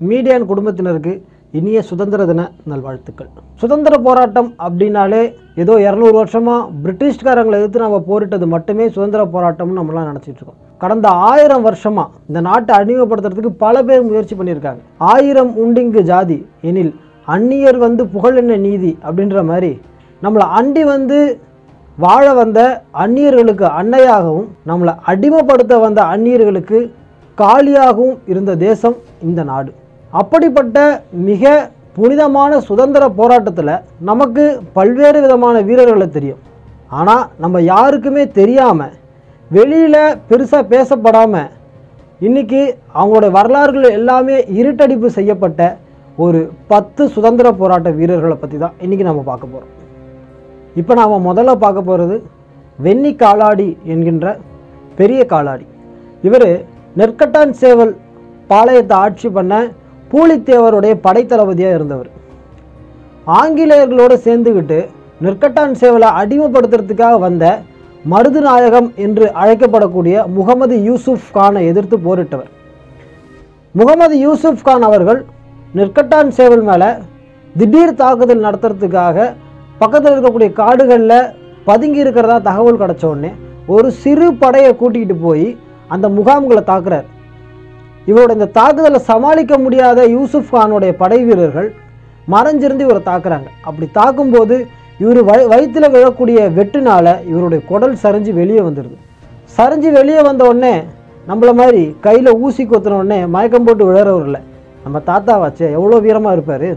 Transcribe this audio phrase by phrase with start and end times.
[0.00, 1.12] Median குடும்பத்தினருக்கு
[1.58, 3.28] இனிய சுதந்திர தின நல்வாழ்த்துக்கள்.
[3.62, 5.22] சுதந்திர போராட்டம் அப்படின்னாலே
[5.62, 10.60] ஏதோ இரநூறு வருஷமாக பிரிட்டிஷ்காரங்களை எதிர்த்து நம்ம போரிட்டது மட்டுமே சுதந்திர போராட்டம்னு நம்மளாம் நினச்சிட்டு இருக்கோம்.
[10.82, 14.80] கடந்த ஆயிரம் வருஷமாக இந்த நாட்டை அடிமைப்படுத்துறதுக்கு பல பேர் முயற்சி பண்ணியிருக்காங்க.
[15.12, 16.38] ஆயிரம் உண்டிங்கு ஜாதி
[16.70, 16.92] எனில்
[17.28, 19.72] அந்நியர் வந்து புகழ் என்ன நீதி அப்படின்ற மாதிரி
[20.22, 21.18] நம்மளை அண்டி வந்து
[21.98, 22.60] வாழ வந்த
[23.04, 26.80] அந்நியர்களுக்கு அன்னையாகவும் நம்மளை அடிமைப்படுத்த வந்த அந்நியர்களுக்கு
[27.38, 28.96] காலியாகவும் இருந்த தேசம்
[29.28, 29.70] இந்த நாடு.
[30.20, 30.78] அப்படிப்பட்ட
[31.28, 31.44] மிக
[31.96, 34.44] புனிதமான சுதந்திர போராட்டத்தில் நமக்கு
[34.76, 36.42] பல்வேறு விதமான வீரர்களை தெரியும்.
[36.98, 38.94] ஆனால் நம்ம யாருக்குமே தெரியாமல்
[39.50, 41.50] வெளியில் பெருசாக பேசப்படாமல்
[42.20, 42.60] இன்றைக்கி
[42.98, 45.60] அவங்களோட வரலாறுகள் எல்லாமே இருட்டடிப்பு செய்யப்பட்ட
[46.18, 46.40] ஒரு
[46.72, 49.72] பத்து சுதந்திர போராட்ட வீரர்களை பற்றி தான் இன்றைக்கி நம்ம பார்க்க போகிறோம்
[50.80, 52.16] இப்போ நாம் முதல்ல பார்க்க போகிறது
[52.78, 54.26] வெண்ணி காலாடி என்கின்ற
[54.96, 55.66] பெரிய காலாடி.
[56.22, 56.48] இவர்
[56.96, 57.92] நெற்கட்டான் சேவல்
[58.50, 59.54] பாளையத்தை ஆட்சி பண்ண
[60.12, 62.10] பூலித்தேவருடைய படைத்தளபதியாக இருந்தவர்.
[63.26, 64.78] ஆங்கிலேயர்களோடு சேர்ந்துக்கிட்டு
[65.24, 67.44] நெற்கட்டான் சேவலை அடிமைப்படுத்துறதுக்காக வந்த
[68.12, 72.50] மருதுநாயகம் என்று அழைக்கப்படக்கூடிய முகமது யூசுப் கானை எதிர்த்து போரிட்டவர்.
[73.74, 75.20] முகமது யூசுப் கான் அவர்கள்
[75.74, 76.90] நெற்கட்டான் சேவல் மேலே
[77.58, 79.28] திடீர் தாக்குதல் நடத்துறதுக்காக
[79.78, 81.30] பக்கத்தில் இருக்கக்கூடிய காடுகளில்
[81.64, 83.30] பதுங்கி இருக்கிறதா தகவல் கிடச்ச உடனே
[83.66, 85.46] ஒரு சிறு படையை கூட்டிகிட்டு போய்
[85.88, 87.06] அந்த முகாம்களை தாக்குறார்.
[88.10, 91.68] இவரோட இந்த தாக்குதலை சமாளிக்க முடியாத யூசுப் கானுடைய படை வீரர்கள்
[92.32, 93.48] மறைஞ்சிருந்து இவரை தாக்குறாங்க.
[93.68, 94.56] அப்படி தாக்கும்போது
[95.02, 98.96] இவர் வய வயிற்றில் விழக்கூடிய வெட்டுனால இவருடைய குடல் சரிஞ்சு வெளியே வந்துடுது
[99.56, 100.74] சரிஞ்சு வெளியே வந்த உடனே
[101.28, 104.40] நம்மள மாதிரி கையில் ஊசி கொத்தின உடனே மயக்கம் போட்டு விழறவர் இல்லை.
[104.84, 106.68] நம்ம தாத்தாவாச்சே எவ்வளோ வீரமாக இருப்பார்?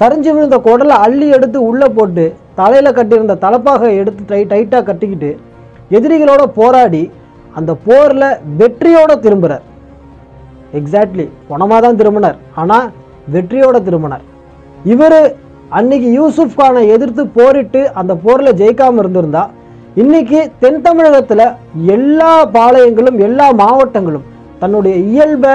[0.00, 2.24] சரிஞ்சு விழுந்த குடலை அள்ளி எடுத்து உள்ளே போட்டு
[2.60, 5.30] தலையில் கட்டியிருந்த தலப்பாக எடுத்து டை டைட்டாக கட்டிக்கிட்டு
[5.96, 7.02] எதிரிகளோட போராடி
[7.58, 8.28] அந்த போரில்
[8.60, 9.64] வெற்றியோடு திரும்புகிறார்
[10.78, 12.38] எக்ஸாக்ட்லி குணமாக தான் திரும்பினார்.
[12.62, 12.86] ஆனால்
[13.34, 14.24] வெற்றியோட திரும்பினார்.
[14.92, 15.20] இவர்
[15.78, 19.44] அன்னைக்கு யூசுப் கானை எதிர்த்து போரிட்டு அந்த போரில் ஜெயிக்காமல் இருந்திருந்தா
[20.02, 21.46] இன்னைக்கு தென் தமிழகத்தில்
[21.94, 24.26] எல்லா பாளையங்களும் எல்லா மாவட்டங்களும்
[24.62, 25.54] தன்னுடைய இயல்பை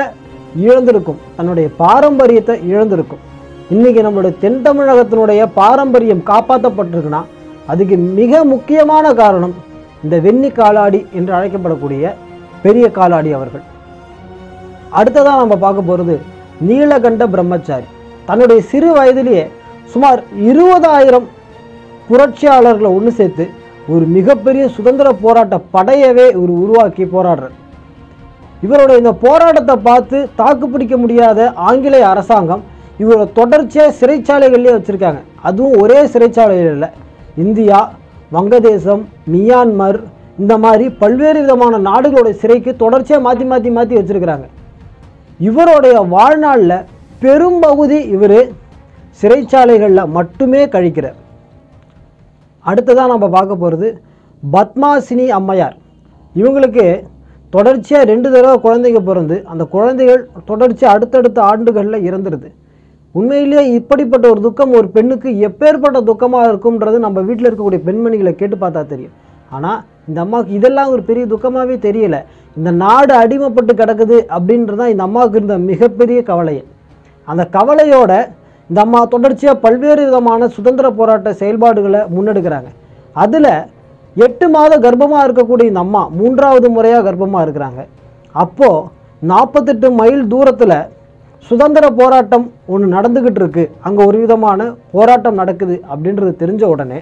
[0.68, 1.19] இழந்திருக்கும்.
[1.38, 3.22] தன்னுடைய பாரம்பரியத்தை இழந்திருக்கும்.
[3.75, 7.22] இன்னைக்கு நம்மளுடைய தென் தமிழகத்தினுடைய பாரம்பரியம் காப்பாற்றப்பட்டிருக்குன்னா
[7.74, 9.53] அதுக்கு மிக முக்கியமான காரணம்
[10.03, 12.13] இந்த வெண்ணி காலாடி என்று அழைக்கப்படக்கூடிய
[12.63, 13.63] பெரிய காலாடி அவர்கள்.
[15.00, 16.16] அடுத்ததாக நம்ம பார்க்க போகிறது
[16.68, 17.88] நீலகண்ட பிரம்மச்சாரி.
[18.28, 19.46] தன்னுடைய சிறு வயதிலேயே
[19.94, 20.19] சுமார்
[20.50, 21.28] இருபதாயிரம்
[22.09, 23.46] புரட்சியாளர்களை ஒன்று சேர்த்து
[23.94, 27.56] ஒரு மிகப்பெரிய சுதந்திர போராட்ட படையவே இவர் உருவாக்கி போராடுறார்.
[28.66, 32.63] இவருடைய இந்த போராட்டத்தை பார்த்து தாக்கு பிடிக்க முடியாத ஆங்கிலேய அரசாங்கம்
[33.03, 35.22] இவரை தொடர்ச்சியாக சிறைச்சாலைகள்லேயே வச்சுருக்காங்க.
[35.50, 36.90] அதுவும் ஒரே சிறைச்சாலையில் இல்லை.
[37.44, 37.80] இந்தியா
[38.35, 39.03] வங்கதேசம்
[39.34, 40.00] மியான்மர்
[40.41, 44.47] இந்த மாதிரி பல்வேறு விதமான நாடுகளுடைய சிறைக்கு தொடர்ச்சியாக மாற்றி மாற்றி மாற்றி வச்சுருக்கிறாங்க.
[45.47, 46.78] இவருடைய வாழ்நாளில்
[47.24, 48.40] பெரும்பகுதி இவர்
[49.19, 51.18] சிறைச்சாலைகளில் மட்டுமே கழிக்கிறார்.
[52.66, 53.88] அடுத்ததாக நம்ம பார்க்க போகிறது
[54.44, 55.75] பத்மாசினி அம்மையார்.
[56.41, 56.85] இவங்களுக்கு
[57.56, 62.50] தொடர்ச்சியாக ரெண்டு தடவை குழந்தைங்க பிறந்து அந்த குழந்தைகள் தொடர்ச்சியாக அடுத்தடுத்த ஆண்டுகளில் இறந்துடுது
[63.19, 68.84] உண்மையிலேயே இப்படிப்பட்ட ஒரு துக்கம் ஒரு பெண்ணுக்கு எப்பேற்பட்ட துக்கமாக இருக்கும்ன்றது நம்ம வீட்டில் இருக்கக்கூடிய பெண்மணிகளை கேட்டு பார்த்தா
[68.94, 69.16] தெரியும்.
[69.56, 72.22] ஆனால் இந்த அம்மாவுக்கு இதெல்லாம் ஒரு பெரிய துக்கமாகவே தெரியலை.
[72.59, 76.56] இந்த நாடு அடிமைப்பட்டு கிடக்குது அப்படின்றது தான் இந்த அம்மாவுக்கு இருந்த மிகப்பெரிய கவலை.
[77.28, 78.13] அந்த கவலையோட
[78.69, 82.69] இந்த அம்மா தொடர்ச்சியாக பல்வேறு விதமான சுதந்திர போராட்ட செயல்பாடுகளை முன்னெடுக்கிறாங்க.
[83.23, 83.53] அதில்
[84.25, 87.81] எட்டு மாத கர்ப்பமாக இருக்கக்கூடிய இந்த அம்மா மூன்றாவது முறையாக கர்ப்பமாக இருக்கிறாங்க.
[88.44, 88.88] அப்போது
[89.31, 90.78] நாற்பத்தெட்டு மைல் தூரத்தில்
[91.50, 93.63] சுதந்திர போராட்டம் ஒன்று நடந்துக்கிட்டு இருக்கு.
[93.88, 97.00] அங்கே ஒரு விதமான போராட்டம் நடக்குது அப்படின்றது தெரிஞ்ச உடனே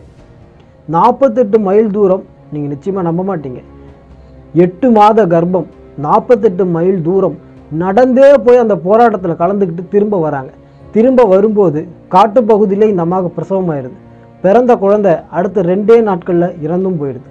[0.95, 2.23] நாற்பத்தெட்டு மைல் தூரம்
[2.53, 3.61] நீங்கள் நிச்சயமாக நம்ப மாட்டீங்க.
[4.63, 5.67] எட்டு மாத கர்ப்பம்
[6.05, 7.37] நாற்பத்தெட்டு மைல் தூரம்
[7.81, 10.51] நடந்தே போய் அந்த போராட்டத்தில் கலந்துக்கிட்டு திரும்ப வராங்க.
[10.95, 11.79] திரும்ப வரும்போது
[12.13, 13.97] காட்டுப்பகுதியிலே இந்த அம்மாவுக்கு பிரசவமாயிருது
[14.43, 17.27] பிறந்த குழந்தை அடுத்த ரெண்டே நாட்களில் இறந்தும் போயிடுது.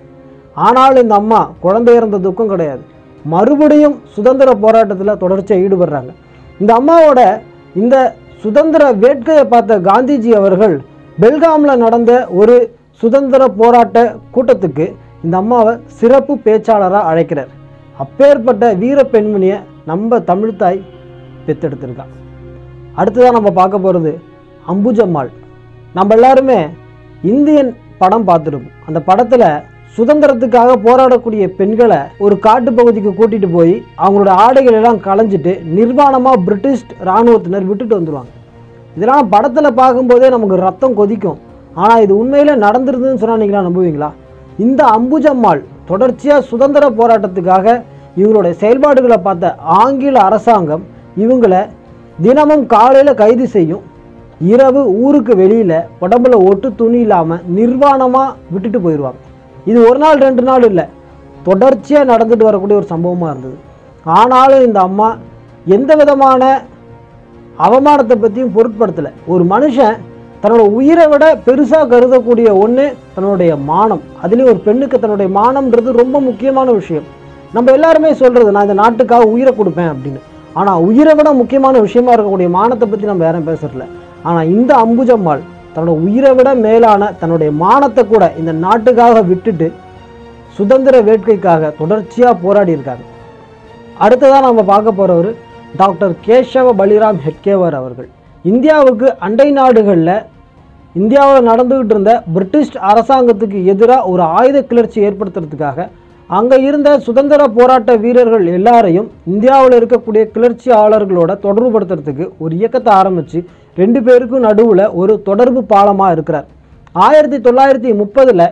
[0.66, 2.82] ஆனாலும் இந்த அம்மா குழந்தை இறந்த துக்கம் கிடையாது.
[3.24, 6.10] மறுபடியும் சுதந்திர போராட்டத்தில் தொடர்ச்சியாக ஈடுபடுறாங்க.
[6.60, 7.20] இந்த அம்மாவோட
[7.74, 7.96] இந்த
[8.42, 10.76] சுதந்திர வேட்கையை பார்த்த காந்திஜி அவர்கள்
[11.22, 12.56] பெல்காமில் நடந்த ஒரு
[13.02, 13.98] சுதந்திர போராட்ட
[14.34, 14.86] கூட்டத்துக்கு
[15.24, 17.52] இந்த அம்மாவை சிறப்பு பேச்சாளராக அழைக்கிறார்.
[18.02, 19.56] அப்பேற்பட்ட வீர பெண்மணியை
[19.90, 20.78] நம்ம தமிழ்தாய்
[21.46, 22.04] பெத்தெடுத்திருக்கா.
[22.98, 24.12] அடுத்ததாக நம்ம பார்க்க போகிறது
[24.72, 25.30] அம்புஜம்மாள்.
[25.96, 26.60] நம்ம எல்லாருமே
[27.32, 27.70] இந்தியன்
[28.02, 28.76] படம் பார்த்துருப்போம்.
[28.88, 29.48] அந்த படத்தில்
[29.96, 33.74] சுதந்திரத்துக்காக போராடக்கூடிய பெண்களை ஒரு காட்டு பகுதிக்கு கூட்டிகிட்டு போய்
[34.04, 38.32] அவங்களோட ஆடைகள் எல்லாம் களைஞ்சிட்டு நிர்வாணமாக பிரிட்டிஷ் இராணுவத்தினர் விட்டுட்டு வந்துடுவாங்க
[38.96, 41.38] இதெல்லாம் படத்தில் பார்க்கும்போதே நமக்கு ரத்தம் கொதிக்கும்.
[41.82, 44.10] ஆனால் இது உண்மையில் நடந்துருதுன்னு சொன்னால் நீங்களா நம்புவீங்களா?
[44.64, 47.66] இந்த அம்புஜம்மாள் தொடர்ச்சியாக சுதந்திர போராட்டத்துக்காக
[48.20, 50.84] இவங்களுடைய செயல்பாடுகளை பார்த்த ஆங்கில அரசாங்கம்
[51.22, 51.60] இவங்களை
[52.24, 53.84] தினமும் காலையில் கைது செய்யும்.
[54.52, 59.22] இரவு ஊருக்கு வெளியில் உடம்புல ஒட்டு துணி இல்லாமல் நிர்வாணமாக விட்டுட்டு போயிடுவாங்க
[59.70, 60.86] இது ஒரு நாள் ரெண்டு நாள் இல்லை.
[61.48, 63.56] தொடர்ச்சியாக நடந்துட்டு வரக்கூடிய ஒரு சம்பவமாக இருந்தது.
[64.18, 65.08] ஆனாலும் இந்த அம்மா
[65.76, 66.42] எந்த விதமான
[67.66, 69.12] அவமானத்தை பற்றியும் பொருட்படுத்தலை.
[69.32, 69.96] ஒரு மனுஷன்
[70.42, 74.02] தன்னோட உயிரை விட பெருசாக கருதக்கூடிய ஒன்று தன்னுடைய மானம்.
[74.22, 77.06] அதுலேயும் ஒரு பெண்ணுக்கு தன்னுடைய மானம்ன்றது ரொம்ப முக்கியமான விஷயம்.
[77.56, 80.20] நம்ம எல்லாருமே சொல்கிறது நான் இந்த நாட்டுக்காக உயிரை கொடுப்பேன் அப்படின்னு.
[80.60, 83.86] ஆனால் உயிரை விட முக்கியமான விஷயமா இருக்கக்கூடிய மானத்தை பற்றி நம்ம யாரும் பேசுறதில்ல.
[84.28, 85.42] ஆனால் இந்த அம்புஜம்மாள்
[85.74, 89.68] தன்னோட உயிரை விட மேலான தன்னுடைய மானத்தை கூட இந்த நாட்டுக்காக விட்டுட்டு
[90.58, 93.04] சுதந்திர வேட்கைக்காக தொடர்ச்சியாக போராடி இருக்காங்க
[94.04, 95.30] அடுத்ததாக நம்ம பார்க்க போகிறவர்
[95.82, 98.08] டாக்டர் கேசவ பலிராம் ஹெட்கேவர் அவர்கள்.
[98.44, 100.16] இந்தியாவுக்கு அண்டை நாடுகளில்
[100.94, 105.86] இந்தியாவில் நடந்துக்கிட்டு இருந்த பிரிட்டிஷ் அரசாங்கத்துக்கு எதிராக ஒரு ஆயுத கிளர்ச்சி ஏற்படுத்துறதுக்காக
[106.30, 113.38] அங்கே இருந்த சுதந்திர போராட்ட வீரர்கள் எல்லாரையும் இந்தியாவில் இருக்கக்கூடிய கிளர்ச்சியாளர்களோட தொடர்புபடுத்துறதுக்கு ஒரு இயக்கத்தை ஆரம்பித்து
[113.76, 116.48] ரெண்டு பேருக்கும் நடுவில் ஒரு தொடர்பு பாலமாக இருக்கிறார்.
[117.06, 118.46] ஆயிரத்தி தொள்ளாயிரத்தி முப்பதில்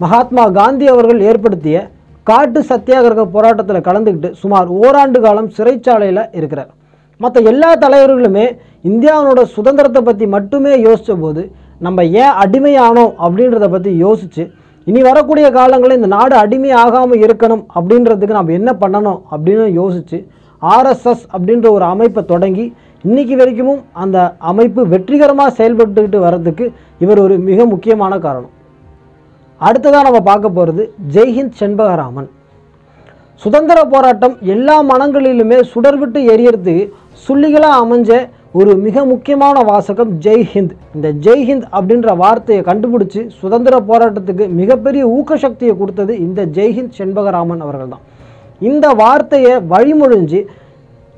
[0.00, 1.88] மகாத்மா காந்தி அவர்கள் ஏற்படுத்திய
[2.26, 6.70] காட்டு சத்தியாகிரக போராட்டத்தில் கலந்துக்கிட்டு சுமார் ஓராண்டு காலம் சிறைச்சாலையில் இருக்கிறார்.
[7.22, 8.46] மற்ற எல்லா தலைவர்களுமே
[8.90, 11.42] இந்தியாவினோட சுதந்திரத்தை பற்றி மட்டுமே யோசித்த போது
[11.86, 14.44] நம்ம ஏன் அடிமையானோம் அப்படின்றத பற்றி யோசித்து
[14.86, 20.18] இனி வரக்கூடிய காலங்களில் இந்த நாடு அடிமை ஆகாமல் இருக்கணும் அப்படின்றதுக்கு நம்ம என்ன பண்ணணும் அப்படின்னு யோசித்து
[20.62, 22.64] ஆர்எஸ்எஸ் அப்படின்ற ஒரு அமைப்பை தொடங்கி
[23.04, 24.18] இன்னைக்கு வரைக்கும் அந்த
[24.50, 26.64] அமைப்பு வெற்றிகரமாக செயல்பட்டுக்கிட்டு வர்றதுக்கு
[27.04, 28.52] இவர் ஒரு மிக முக்கியமான காரணம்.
[29.60, 30.82] அடுத்ததாக நம்ம பார்க்க போகிறது
[31.14, 32.28] ஜெய்ஹிந்த் செண்பகராமன்.
[33.42, 36.84] சுதந்திர போராட்டம் எல்லா மனங்களிலுமே சுடர்விட்டு எரியறதுக்கு
[37.26, 38.12] சுள்ளிகளாக அமைஞ்ச
[38.52, 46.12] ஒரு மிக முக்கியமான வாசகம் ஜெய்ஹிந்த் இந்த ஜெய்ஹிந்த் அப்படின்ற வார்த்தையை கண்டுபிடிச்சி சுதந்திர போராட்டத்துக்கு மிகப்பெரிய ஊக்கசக்தியை கொடுத்தது
[46.18, 48.04] இந்த ஜெய்ஹிந்த் செண்பகராமன் அவர்கள் தான்
[48.60, 50.40] இந்த வார்த்தையை வழிமொழிஞ்சு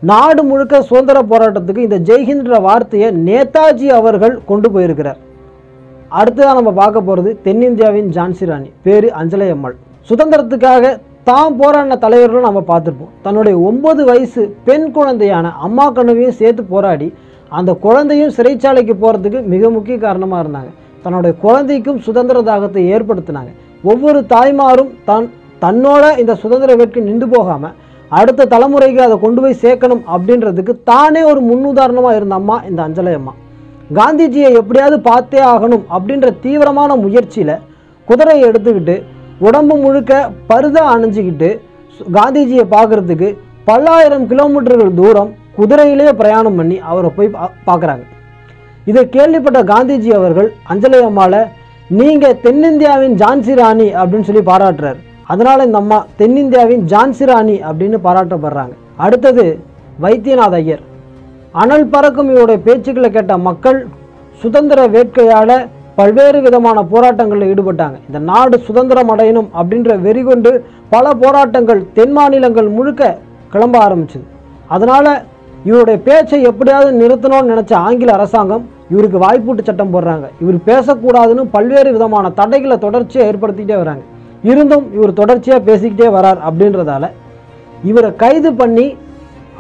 [0.03, 5.19] நாடு முழுக்க சுதந்திர போராட்டத்துக்கு இந்த ஜெய்ஹிந்த்ன்ற வார்த்தையை நேதாஜி அவர்கள் கொண்டு போயிருக்கிறார்.
[6.11, 9.77] அடுத்ததாக நம்ம பார்க்க போகிறது தென்னிந்தியாவின் ஜான்சி ராணி பேர் அஞ்சலை அம்மாள்
[10.11, 10.85] சுதந்திரத்துக்காக
[11.29, 13.13] தான் போராடின தலைவர்களும் நம்ம பார்த்துருப்போம்.
[13.25, 17.09] தன்னுடைய ஒன்பது வயசு பெண் குழந்தையான அம்மா கனவையும் சேர்த்து போராடி
[17.59, 20.71] அந்த குழந்தையும் சிறைச்சாலைக்கு போகிறதுக்கு மிக முக்கிய காரணமாக இருந்தாங்க.
[21.05, 23.51] தன்னுடைய குழந்தைக்கும் சுதந்திர தாகத்தை ஏற்படுத்தினாங்க.
[23.93, 25.31] ஒவ்வொரு தாய்மாரும் தன்
[25.65, 27.75] தன்னோட இந்த சுதந்திர வேட்கை நின்று போகாமல்
[28.19, 33.35] அடுத்த தலைமுறைக்கு அதை கொண்டு போய் சேர்க்கணும் அப்படின்றதுக்கு தானே ஒரு முன்னுதாரணமாக இருந்த அம்மா இந்த அஞ்சலை அம்மா.
[33.99, 37.57] காந்திஜியை எப்படியாவது பார்த்தே ஆகணும் அப்படின்ற தீவிரமான முயற்சியில்
[38.09, 38.97] குதிரையை எடுத்துக்கிட்டு
[39.45, 40.13] உடம்பு முழுக்க
[40.49, 41.49] பருதா அணிஞ்சிக்கிட்டு
[41.95, 43.29] சு- காந்திஜியை பார்க்கறதுக்கு
[43.65, 48.05] பல்லாயிரம் கிலோமீட்டர்கள் தூரம் குதிரையிலே பிரயாணம் பண்ணி அவரை போய் பா பார்க்குறாங்க.
[48.85, 51.41] இதை கேள்விப்பட்ட காந்திஜி அவர்கள் அஞ்சலி அம்மாவை
[51.89, 54.97] நீங்கள் தென்னிந்தியாவின் ஜான்சி ராணி அப்படின்னு சொல்லி பாராட்டுறாரு.
[55.25, 58.75] அதனால இந்த அம்மா தென்னிந்தியாவின் ஜான்சி ராணி அப்படின்னு பாராட்டப்படுறாங்க.
[58.97, 59.45] அடுத்தது
[60.03, 60.83] வைத்தியநாத ஐயர்.
[61.53, 63.87] அனல் பறக்கும் இவருடைய பேச்சுக்களை கேட்ட மக்கள்
[64.41, 65.57] சுதந்திர வேட்கையால்
[65.99, 67.97] பல்வேறு விதமான போராட்டங்களில் ஈடுபட்டாங்க.
[68.09, 70.51] இந்த நாடு சுதந்திரம் அடையணும் அப்படின்ற வெறி கொண்டு
[70.95, 73.03] பல போராட்டங்கள் தென் மாநிலங்கள் முழுக்க
[73.53, 74.27] கிளம்ப ஆரம்பிச்சுது.
[74.75, 75.11] அதனால்
[75.69, 80.27] இவருடைய பேச்சை எப்படியாவது நிறுத்தணும்னு நினச்ச ஆங்கில அரசாங்கம் இவருக்கு வாய்ப்பூட்டு சட்டம் போடுறாங்க.
[80.43, 84.05] இவர் பேசக்கூடாதுன்னு பல்வேறு விதமான தடைகளை தொடர்ச்சியாக ஏற்படுத்திக்கிட்டே வராங்க.
[84.51, 87.05] இருந்தும் இவர் தொடர்ச்சியாக பேசிக்கிட்டே வரார் அப்படின்றதால
[87.91, 88.87] இவரை கைது பண்ணி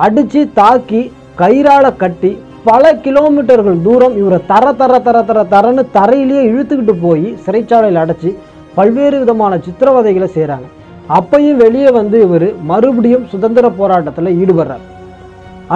[0.07, 1.01] அடித்து தாக்கி
[1.41, 2.33] கயிறால் கட்டி
[2.69, 8.31] பல கிலோமீட்டர்கள் தூரம் இவரை தர தர தர தர தரன்னு தரையிலேயே இழுத்துக்கிட்டு போய் சிறைச்சாலையில் அடைச்சி
[8.77, 10.69] பல்வேறு விதமான சித்திரவதைகளை செய்கிறாங்க
[11.17, 14.85] அப்பையும் வெளியே வந்து இவர் மறுபடியும் சுதந்திர போராட்டத்தில் ஈடுபடுறார்.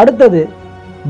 [0.01, 0.41] அடுத்தது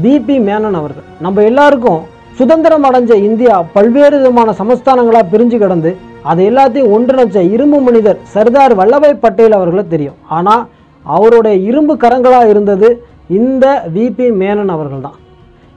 [0.02, 1.06] பிபி மேனன் அவர்கள்.
[1.24, 2.00] நம்ம எல்லாருக்கும்
[2.40, 5.92] சுதந்திரம் அடைஞ்ச இந்தியா பல்வேறு விதமான சமஸ்தானங்களாக பிரிஞ்சு கிடந்து
[6.30, 10.18] அதை எல்லாத்தையும் ஒன்றிணைச்ச இரும்பு மனிதர் சர்தார் வல்லபாய் பட்டேல் அவர்களை தெரியும்.
[10.38, 10.66] ஆனால்
[11.04, 12.90] அவருடைய இரும்பு கரங்களாக இருந்தது
[13.38, 15.18] இந்த விபி மேனன் அவர்கள் தான்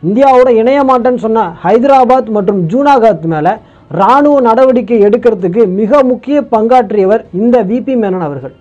[0.07, 3.51] இந்தியாவோட இணைய மாட்டேன்னு சொன்ன ஹைதராபாத் மற்றும் ஜூனாகாத் மேலே
[3.91, 8.53] இராணுவ நடவடிக்கை எடுக்கிறதுக்கு மிக முக்கிய பங்காற்றியவர் இந்த விபி மேனன் அவர்கள்.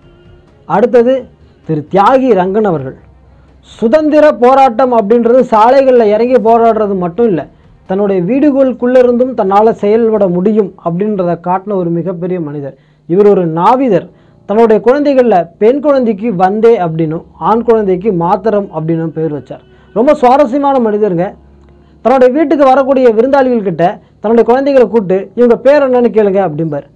[0.64, 1.14] அடுத்தது
[1.66, 2.96] திரு தியாகி ரங்கன் அவர்கள்.
[3.60, 7.44] சுதந்திர போராட்டம் அப்படின்றது சாலைகளில் இறங்கி போராடுறது மட்டும் இல்லை
[7.86, 12.76] தன்னுடைய வீடுகளுக்குள்ளே இருந்தும் தன்னால் செயல்பட முடியும் அப்படின்றத காட்டின ஒரு மிகப்பெரிய மனிதர்.
[13.06, 14.08] இவர் ஒரு நாவிதர்.
[14.46, 19.64] தன்னுடைய குழந்தைகளில் பெண் குழந்தைக்கு வந்தே அப்படின்னும் ஆண் குழந்தைக்கு மாத்திரம் அப்படின்னும் பேர் வச்சார்.
[19.98, 21.26] ரொம்ப சுவாரஸ்யமான மனிதருங்க.
[22.04, 23.84] தன்னுடைய வீட்டுக்கு வரக்கூடிய விருந்தாளிகள் கிட்ட
[24.22, 26.86] தன்னுடைய குழந்தைகளை கூப்பிட்டு இவங்க பேர் என்னன்னு கேளுங்க அப்படிம்பார்.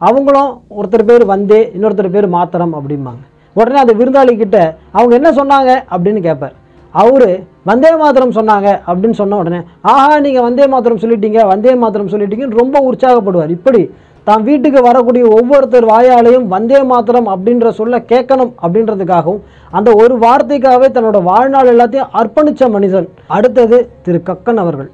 [0.00, 3.22] அவங்களும் ஒருத்தர் பேர் வந்தே இன்னொருத்தர் பேர் மாத்திரம் அப்படிம்பாங்க.
[3.56, 4.58] உடனே அந்த விருந்தாளி கிட்ட
[4.98, 5.70] அவங்க என்ன சொன்னாங்க?
[5.94, 6.54] அப்படின்னு கேட்பார்
[6.94, 7.28] அவரு
[7.70, 9.60] வந்தே மாத்திரம் சொன்னாங்க அப்படின்னு சொன்ன உடனே
[9.92, 13.52] ஆஹா நீங்கள் வந்தே மாத்திரம் சொல்லிட்டீங்க வந்தே மாத்திரம் சொல்லிட்டீங்கன்னு ரொம்ப உற்சாகப்படுவார்.
[13.58, 13.80] இப்படி
[14.26, 21.22] தான் வீட்டுக்கு வரக்கூடிய ஒவ்வொருத்தர் வாயாலையும் வந்தே மாத்திரம் அப்படின்ற சொல்ல கேட்கணும் அப்படின்றதுக்காகவும் அந்த ஒரு வார்த்தைக்காகவே தன்னோட
[21.22, 23.08] வாழ்நாள் எல்லாத்தையும் அர்ப்பணித்த மனிதன்.
[23.26, 24.20] அடுத்தது திரு.
[24.28, 24.90] கக்கன் அவர்கள்.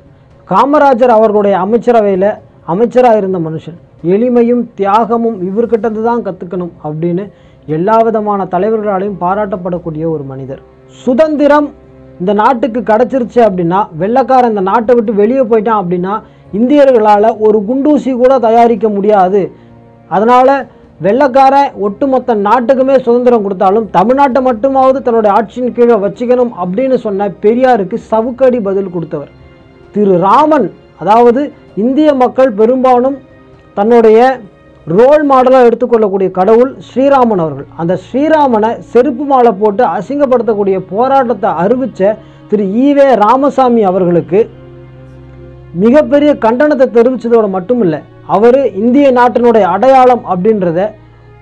[0.49, 2.31] காமராஜர் அவர்களுடைய அமைச்சரவையில்
[2.65, 3.79] அமைச்சராக இருந்த மனுஷன்.
[4.15, 7.25] எளிமையும் தியாகமும் இவர்கிட்டது தான் கற்றுக்கணும் அப்படின்னு
[7.67, 10.63] எல்லா விதமான தலைவர்களாலையும் பாராட்டப்படக்கூடிய ஒரு மனிதர்.
[11.05, 11.69] சுதந்திரம்
[12.21, 16.15] இந்த நாட்டுக்கு கிடச்சிருச்சு அப்படின்னா வெள்ளைக்காரன் இந்த நாட்டை விட்டு வெளியே போயிட்டான் அப்படின்னா
[16.59, 19.43] இந்தியர்களால் ஒரு குண்டூசி கூட தயாரிக்க முடியாது.
[20.17, 20.55] அதனால்
[21.05, 21.55] வெள்ளக்கார
[21.87, 28.93] ஒட்டுமொத்த நாட்டுக்குமே சுதந்திரம் கொடுத்தாலும் தமிழ்நாட்டை மட்டுமாவது தன்னுடைய ஆட்சியின் கீழே வச்சுக்கணும் அப்படின்னு சொன்ன பெரியாருக்கு சவுக்கடி பதில்
[28.95, 29.31] கொடுத்தவர்.
[29.95, 30.67] திரு ராமன்
[31.03, 31.43] அதாவது
[31.85, 33.17] இந்திய மக்கள் பெரும்பாலும்
[33.77, 34.19] தன்னுடைய
[34.87, 37.69] ரோல் மாடலாக எடுத்துக்கொள்ளக்கூடிய கடவுள் ஸ்ரீராமன் அவர்கள்.
[37.81, 42.17] அந்த ஸ்ரீராமனை செருப்பு மாலை போட்டு அசிங்கப்படுத்தக்கூடிய போராட்டத்தை அறிவித்த
[42.51, 44.41] திரு ஈவே ராமசாமி அவர்களுக்கு
[45.85, 48.01] மிகப்பெரிய கண்டனத்தை தெரிவித்ததோடு மட்டும் இல்லை
[48.37, 50.81] அவர் இந்திய நாட்டினுடைய அடையாளம் அப்படின்றத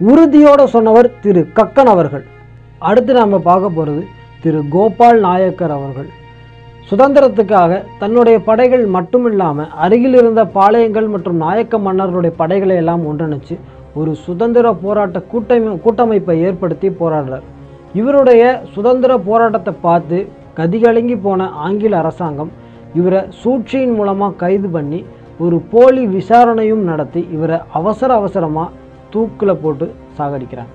[0.01, 2.25] உறுதியோடு சொன்னவர் திரு கக்கன் அவர்கள்.
[2.89, 4.03] அடுத்து நாம் பார்க்க போகிறது
[4.43, 6.09] திரு கோபால் நாயக்கர் அவர்கள்.
[6.91, 13.57] சுதந்திரத்துக்காக தன்னுடைய படைகள் மட்டும் இல்லாமல் அருகில் இருந்த பாளையங்கள் மற்றும் நாயக்க மன்னர்களுடைய படைகளை எல்லாம் ஒன்றிணைச்சு
[14.01, 17.45] ஒரு சுதந்திர போராட்ட கூட்டமை கூட்டமைப்பை ஏற்படுத்தி போராடுறார்.
[18.01, 18.43] இவருடைய
[18.75, 20.19] சுதந்திர போராட்டத்தை பார்த்து
[20.59, 22.51] கதிகலங்கி போன ஆங்கில அரசாங்கம்
[22.99, 25.01] இவரை சூழ்ச்சியின் மூலமாக கைது பண்ணி
[25.45, 28.75] ஒரு போலி விசாரணையும் நடத்தி இவரை அவசர அவசரமாக
[29.13, 29.87] தூக்கில் போட்டு
[30.19, 30.73] சாகடிக்கிறாங்க.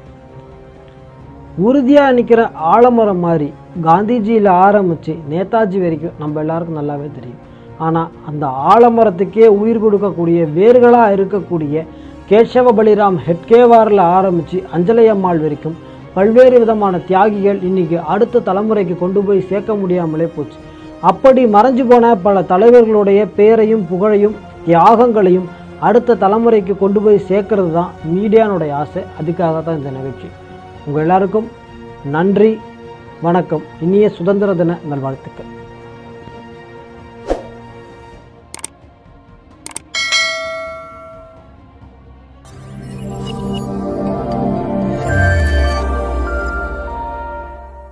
[1.68, 2.42] உறுதியாக நிற்கிற
[2.74, 3.50] ஆலமரம் மாதிரி
[3.88, 7.42] காந்திஜியில் ஆரம்பித்து நேதாஜி வரைக்கும் நம்ம எல்லாருக்கும் நல்லாவே தெரியும்.
[7.86, 11.86] ஆனால் அந்த ஆலமரத்துக்கே உயிர் கொடுக்கக்கூடிய வேர்களாக இருக்கக்கூடிய
[12.30, 15.80] கேசவ பலிராம் ஹெட்கேவாரில் ஆரம்பித்து அஞ்சலையம்மாள் வரைக்கும்
[16.16, 20.60] பல்வேறு விதமான தியாகிகள் இன்னைக்கு அடுத்த தலைமுறைக்கு கொண்டு போய் சேர்க்க முடியாமலே போச்சு.
[21.10, 24.36] அப்படி மறைஞ்சு போன பல தலைவர்களுடைய பேரையும் புகழையும்
[24.68, 25.48] தியாகங்களையும்
[25.88, 29.02] அடுத்த தலைமுறைக்கு கொண்டு போய் சேர்க்கறது தான் மீடியானுடைய ஆசை.
[29.22, 30.30] அதுக்காக தான் இந்த நிகழ்ச்சி.
[30.86, 31.50] உங்கள் எல்லாருக்கும்
[32.16, 32.52] நன்றி
[33.22, 33.66] வணக்கம்.
[33.82, 35.52] இனிய சுதந்திர தின நல்வாழ்த்துக்கள்.